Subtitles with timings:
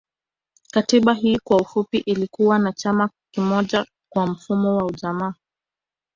[0.71, 5.33] Katiba Hii kwa ufupi ilikuwa ya chama kimoja kwa mfumo wa ujamaa